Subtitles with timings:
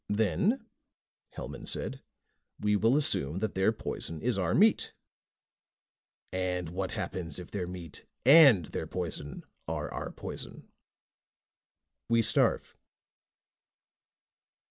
[0.09, 0.65] "Then,"
[1.35, 2.01] Hellman said,
[2.59, 4.93] "we will assume that their poison is our meat."
[6.31, 10.67] "And what happens if their meat and their poison are our poison?"
[12.09, 12.75] "We starve."